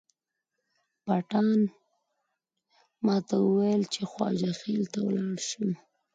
پټان 1.03 1.49
ماته 3.05 3.35
وویل 3.41 3.83
چې 3.93 4.01
خواجه 4.11 4.51
خیل 4.59 4.83
ته 4.91 4.99
ولاړ 5.07 5.37
شم. 5.49 5.69